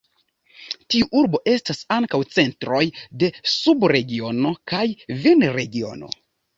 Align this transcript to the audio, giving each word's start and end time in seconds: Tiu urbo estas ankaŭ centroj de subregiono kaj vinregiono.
Tiu 0.93 1.09
urbo 1.19 1.41
estas 1.51 1.83
ankaŭ 1.97 2.21
centroj 2.37 2.81
de 3.25 3.31
subregiono 3.59 4.57
kaj 4.75 4.85
vinregiono. 5.25 6.17